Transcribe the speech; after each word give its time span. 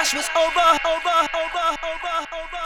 clash 0.00 0.14
was 0.14 0.28
over, 0.34 0.68
over, 0.88 1.18
over, 1.36 1.66
over, 1.84 2.16
over, 2.32 2.59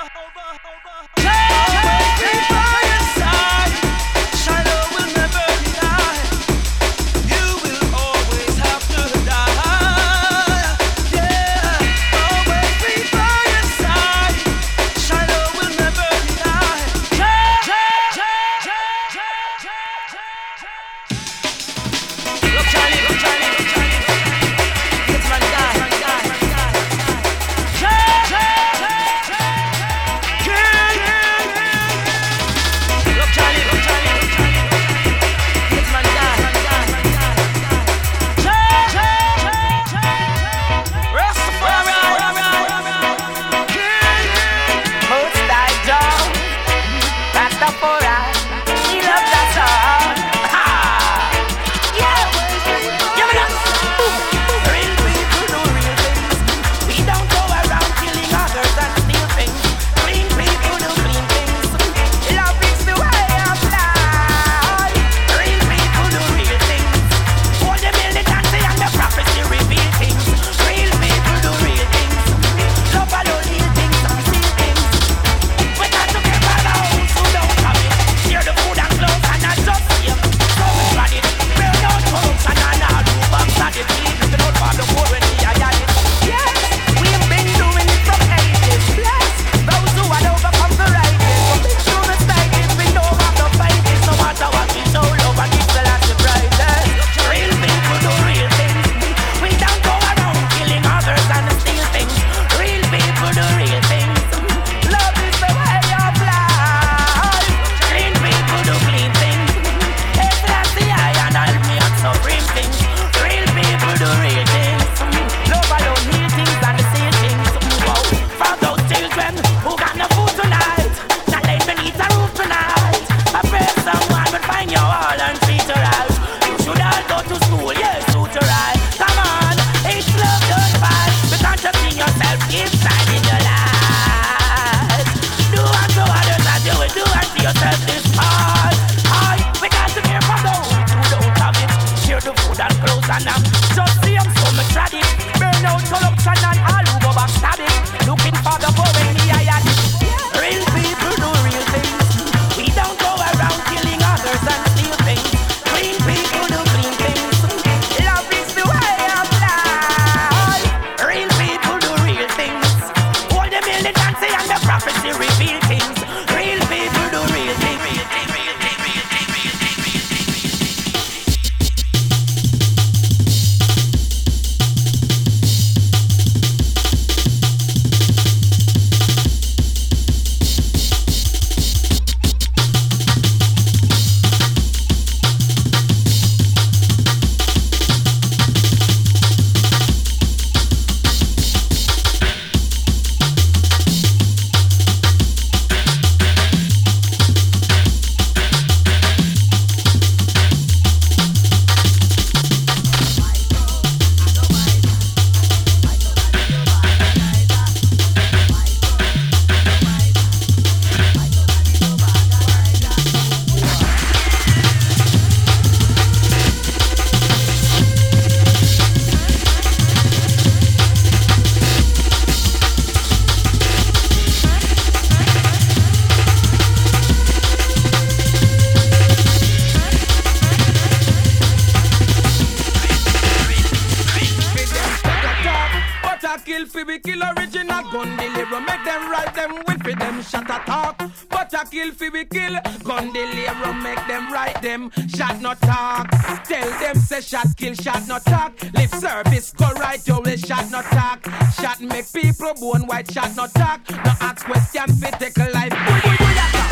kill 241.70 241.92
fi 241.92 242.08
we 242.10 242.24
kill 242.24 242.58
gun 242.84 243.12
deliver. 243.12 243.72
Make 243.74 244.06
them 244.06 244.32
right 244.32 244.60
them 244.62 244.90
shot 245.08 245.40
no 245.40 245.54
talk. 245.54 246.10
Tell 246.44 246.70
them 246.80 246.96
say 246.96 247.20
shot 247.20 247.46
kill 247.56 247.74
shot 247.74 248.06
no 248.08 248.18
talk. 248.18 248.52
Lip 248.74 248.90
service 248.90 249.52
go 249.52 249.68
right 249.72 250.06
you 250.06 250.20
will 250.24 250.36
shot 250.36 250.70
no 250.70 250.82
talk. 250.82 251.24
Shot 251.60 251.80
make 251.80 252.10
people 252.12 252.54
bone 252.60 252.86
white 252.86 253.10
shot 253.10 253.34
no 253.36 253.46
talk. 253.46 253.80
No 253.90 254.12
ask 254.20 254.44
question 254.44 254.96
fi 254.96 255.10
take 255.18 255.36
a 255.38 255.50
life. 255.52 255.72
Booyaka. 255.72 256.54
When 256.54 256.63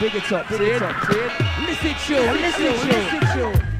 Big 0.00 0.14
it 0.16 0.32
up, 0.32 0.48
big 0.48 0.60
it 0.60 0.82
up? 0.82 1.08
Listen 1.60 1.94
to 1.94 2.32
listen 2.32 2.64
to. 2.64 2.86
listen 2.86 3.20
to 3.20 3.73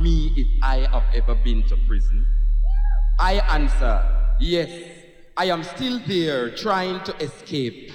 me 0.00 0.32
if 0.36 0.46
I 0.62 0.86
have 0.90 1.04
ever 1.14 1.34
been 1.34 1.62
to 1.68 1.76
prison. 1.86 2.26
I 3.18 3.34
answer, 3.50 4.02
yes, 4.40 4.70
I 5.36 5.46
am 5.46 5.62
still 5.62 6.00
there 6.06 6.50
trying 6.56 7.02
to 7.04 7.16
escape. 7.18 7.92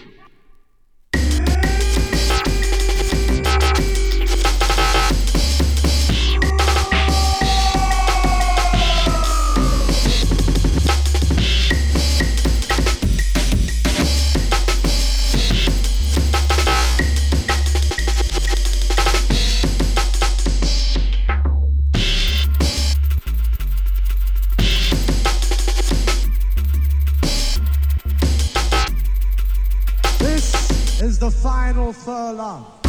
三 32.46 32.85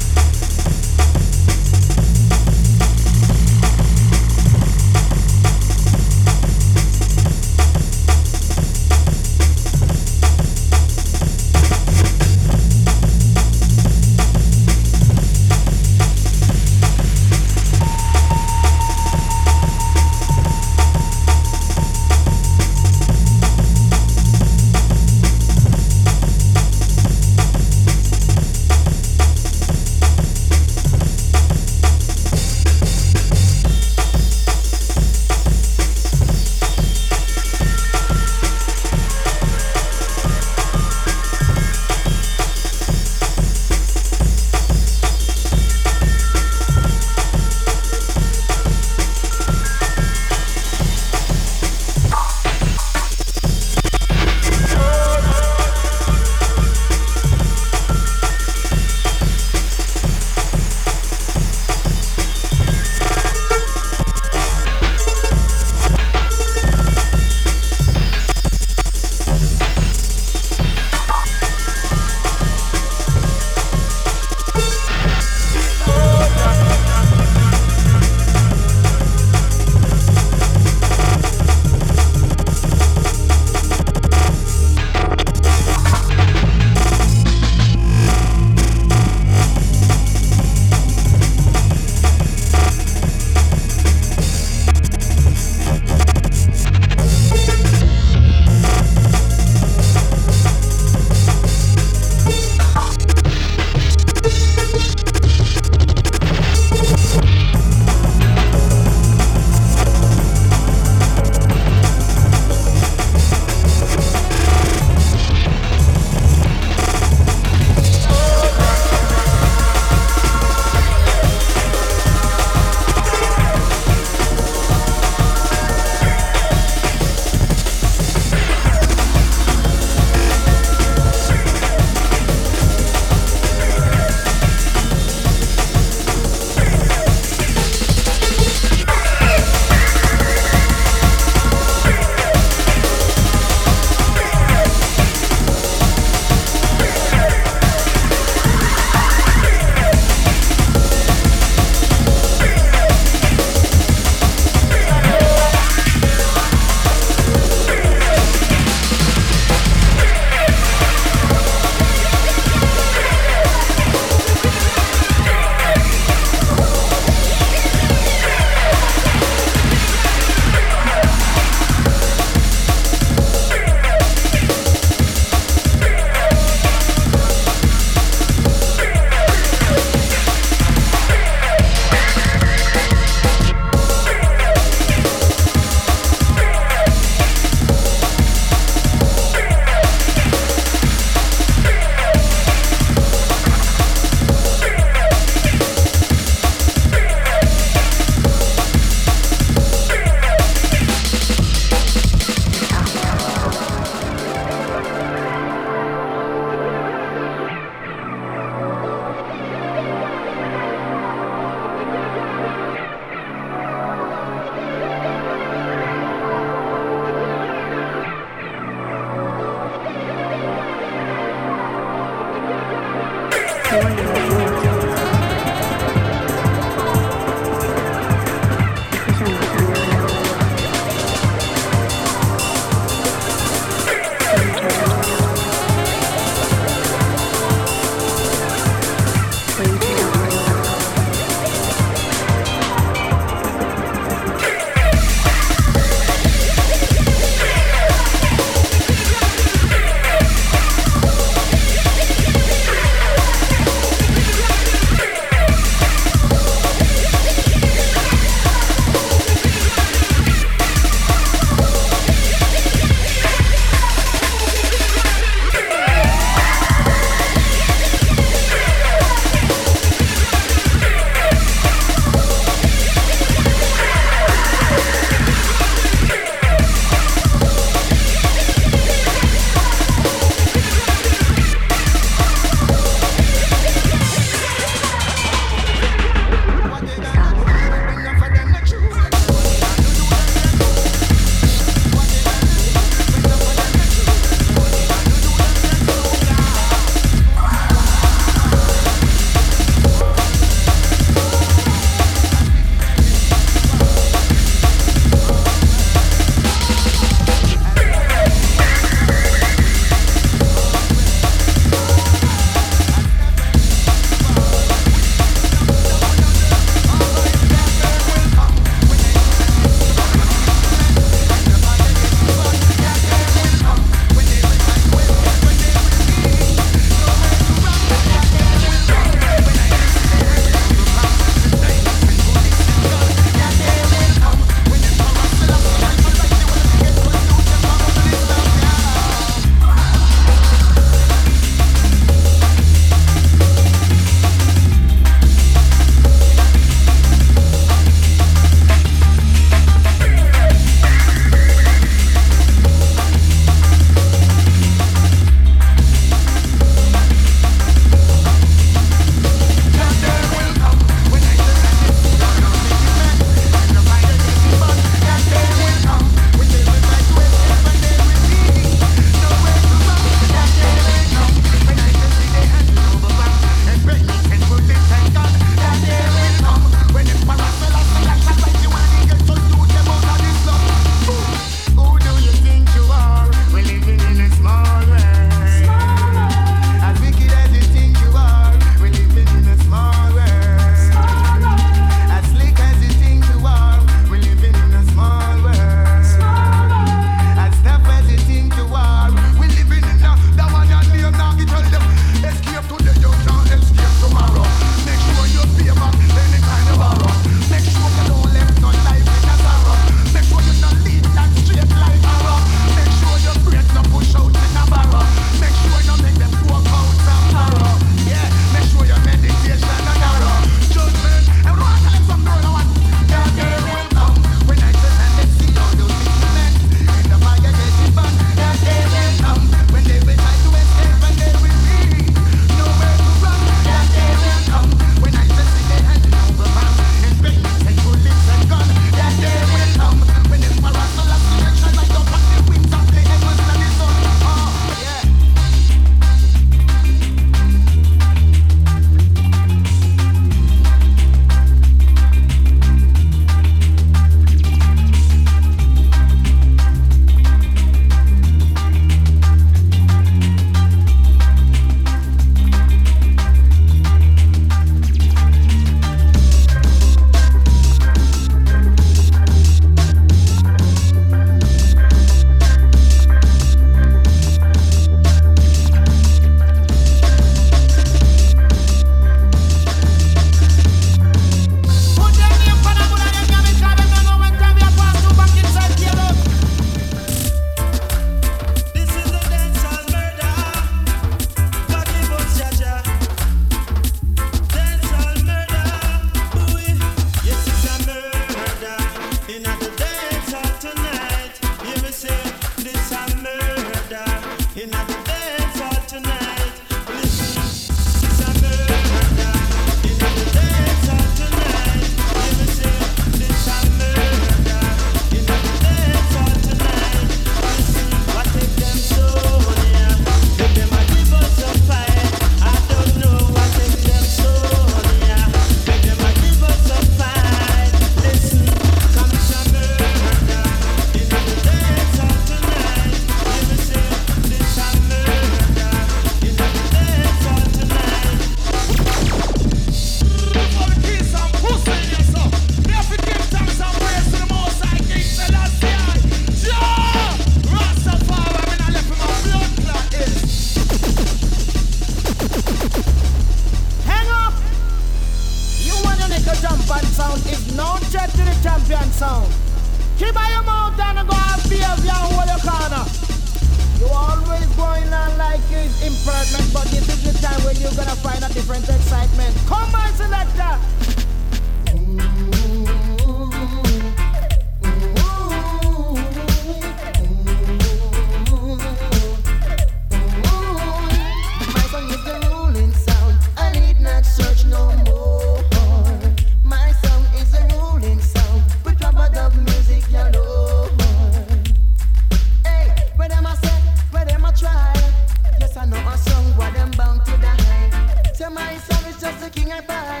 my 598.34 598.56
song 598.58 598.84
is 598.90 599.00
just 599.00 599.20
the 599.20 599.30
king 599.30 599.52
I 599.52 599.60
buy. 599.60 600.00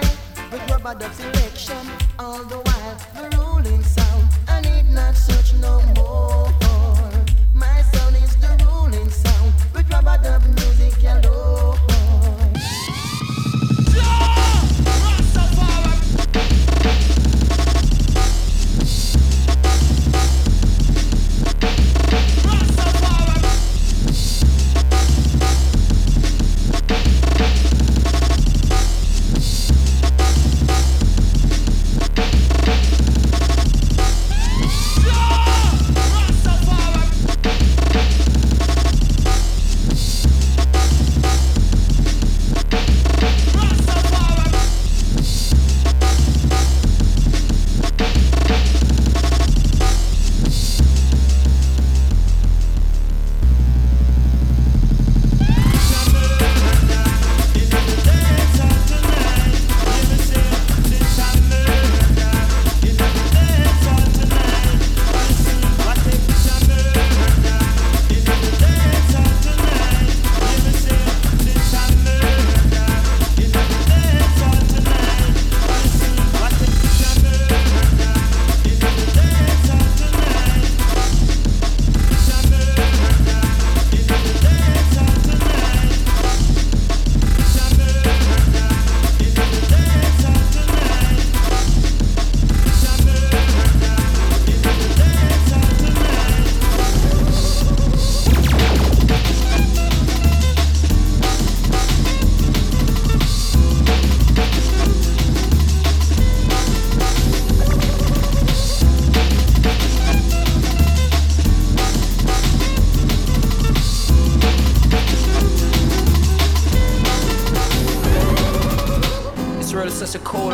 With 0.50 0.68
rubber 0.70 0.98
dub 0.98 1.12
selection 1.14 1.86
all 2.18 2.42
the 2.44 2.56
while. 2.56 2.96
The 3.14 3.36
ruling 3.38 3.82
sound. 3.82 4.28
I 4.48 4.60
need 4.60 4.90
not 4.90 5.16
search 5.16 5.54
no 5.60 5.80
more. 5.96 6.50
My 7.54 7.82
sound 7.92 8.16
is 8.16 8.34
the 8.36 8.52
ruling 8.66 9.10
sound. 9.10 9.52
With 9.72 9.88
rubber 9.90 10.18
dub 10.22 10.42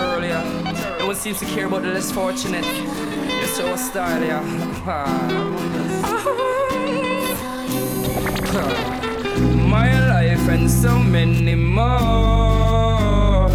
world, 0.01 0.25
yeah. 0.25 0.97
No 0.99 1.07
one 1.07 1.17
seems 1.17 1.39
to 1.41 1.47
care 1.47 1.67
about 1.67 1.83
the 1.83 1.89
less 1.89 2.11
fortunate. 2.11 2.65
You're 3.39 3.49
so 3.49 3.77
style, 3.77 4.23
yeah. 4.23 4.41
My 9.77 9.89
life 10.09 10.49
and 10.49 10.71
so 10.71 10.99
many 10.99 11.55
more 11.55 13.49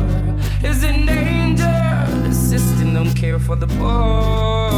is 0.63 0.83
in 0.83 1.05
danger. 1.05 2.07
The 2.23 2.33
system 2.33 2.93
don't 2.93 3.13
care 3.13 3.39
for 3.39 3.55
the 3.55 3.67
poor. 3.67 4.69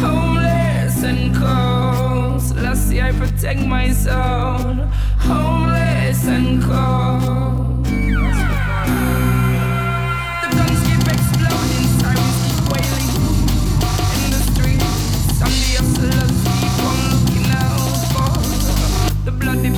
Homeless 0.00 1.02
and 1.04 1.34
cold. 1.34 2.56
Last 2.62 2.92
year 2.92 3.04
I 3.04 3.12
protect 3.12 3.60
my 3.60 3.92
soul. 3.92 4.88
Homeless 5.28 6.26
and 6.26 6.62
cold. 6.62 7.75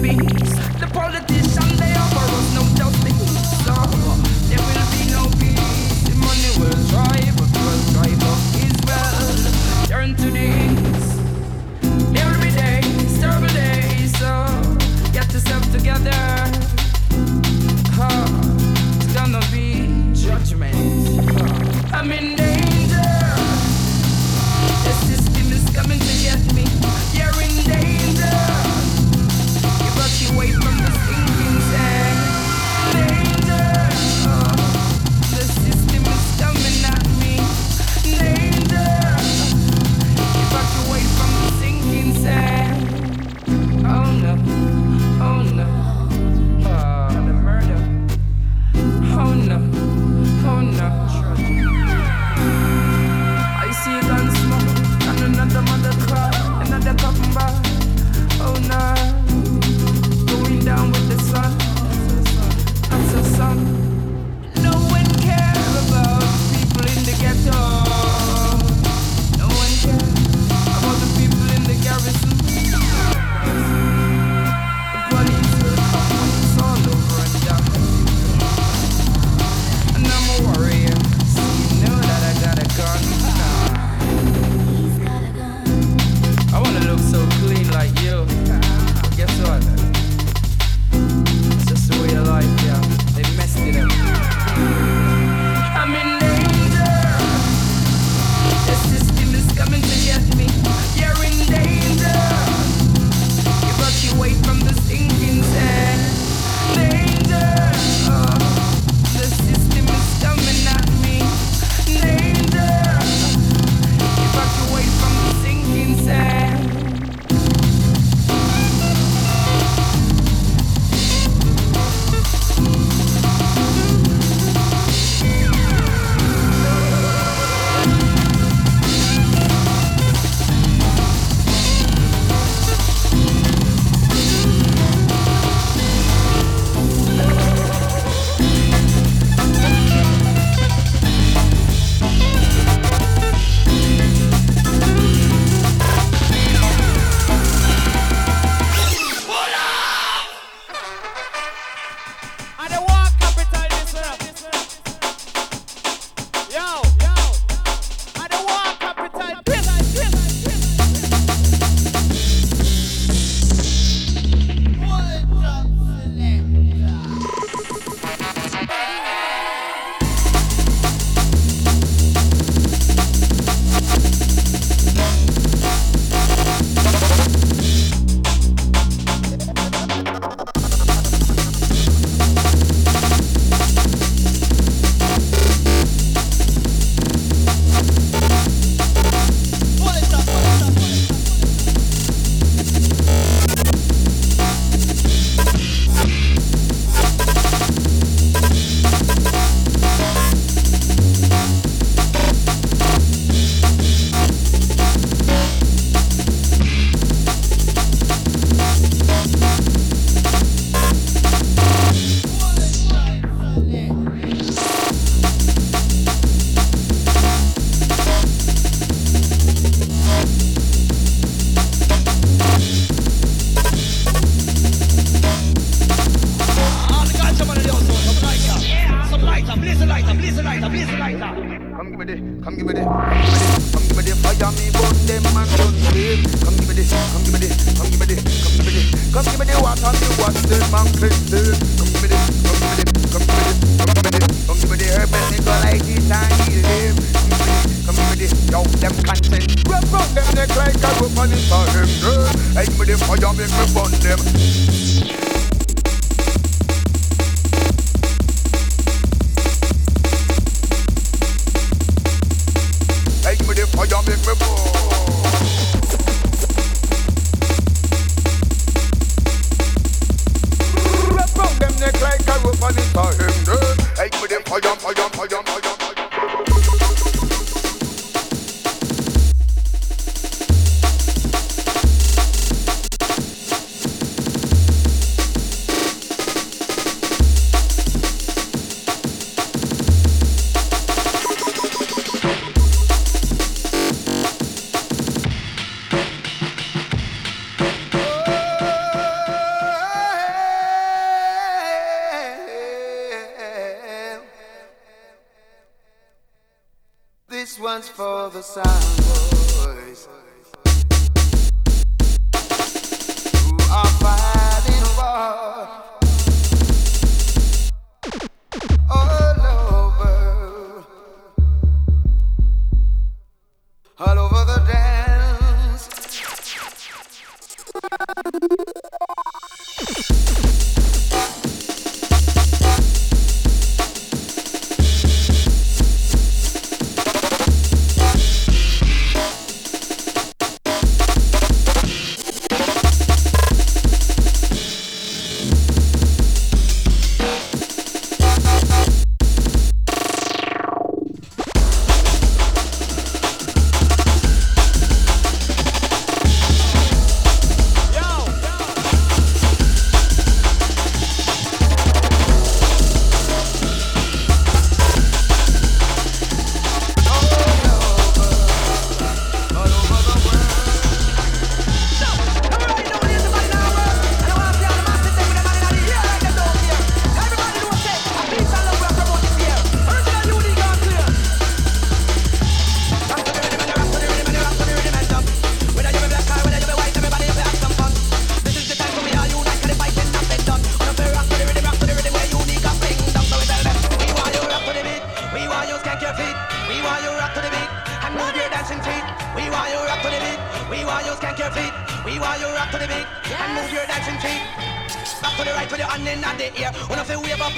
The 0.00 0.37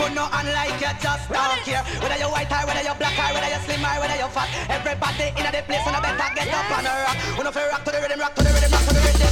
But 0.01 0.15
no 0.17 0.25
unlike 0.33 0.81
you 0.81 0.93
just 0.97 1.29
don't 1.29 1.61
care 1.61 1.85
Whether 2.01 2.17
you 2.17 2.29
white 2.33 2.51
eye, 2.51 2.65
whether 2.65 2.81
you 2.81 2.95
black 2.97 3.19
eye, 3.21 3.33
whether 3.37 3.53
you 3.53 3.61
slim 3.69 3.85
eye, 3.85 4.01
whether 4.01 4.17
you 4.17 4.29
fat 4.33 4.49
Everybody 4.73 5.29
in 5.37 5.45
the 5.45 5.61
place 5.69 5.85
and 5.85 5.97
I 5.97 6.01
better 6.01 6.35
get 6.35 6.49
up 6.49 6.73
on 6.73 6.85
the 6.85 6.93
rock. 7.05 7.19
We 7.37 7.45
no 7.45 7.51
fear 7.53 7.69
rock 7.69 7.85
to 7.85 7.91
the 7.93 8.01
rhythm, 8.01 8.21
rock 8.21 8.35
to 8.35 8.43
the 8.43 8.49
rhythm, 8.49 8.73
rock 8.73 8.85
to 8.89 8.95
the 8.95 9.01
rhythm. 9.01 9.30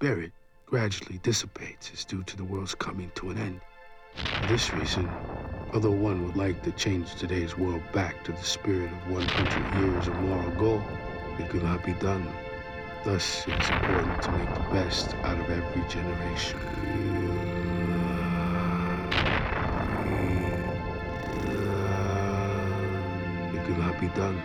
Spirit 0.00 0.30
gradually 0.64 1.18
dissipates 1.24 1.92
is 1.92 2.04
due 2.04 2.22
to 2.22 2.36
the 2.36 2.44
world's 2.44 2.72
coming 2.72 3.10
to 3.16 3.30
an 3.30 3.38
end. 3.38 3.60
For 4.14 4.46
this 4.46 4.72
reason, 4.72 5.10
although 5.74 5.90
one 5.90 6.24
would 6.24 6.36
like 6.36 6.62
to 6.62 6.70
change 6.70 7.16
today's 7.16 7.58
world 7.58 7.82
back 7.92 8.22
to 8.22 8.30
the 8.30 8.44
spirit 8.44 8.92
of 8.92 9.10
100 9.10 9.82
years 9.82 10.06
or 10.06 10.14
more 10.20 10.46
ago, 10.52 10.80
it 11.40 11.48
could 11.48 11.64
not 11.64 11.84
be 11.84 11.94
done. 11.94 12.24
Thus, 13.04 13.44
it 13.48 13.60
is 13.60 13.70
important 13.70 14.22
to 14.22 14.30
make 14.30 14.54
the 14.54 14.60
best 14.70 15.16
out 15.24 15.40
of 15.40 15.50
every 15.50 15.82
generation. 15.88 16.60
It 23.52 23.64
could 23.66 23.78
not 23.78 24.00
be 24.00 24.06
done. 24.14 24.40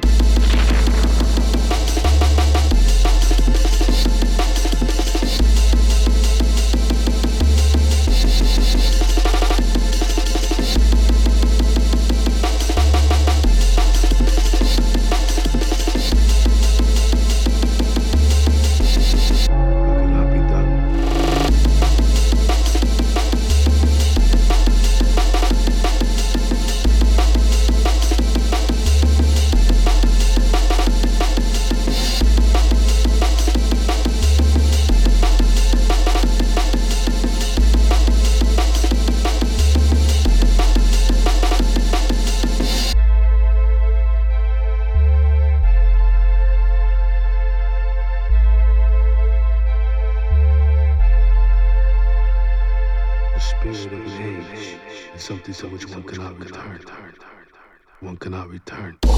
Cannot 58.24 58.48
return. 58.48 59.12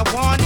I 0.00 0.14
want 0.14 0.39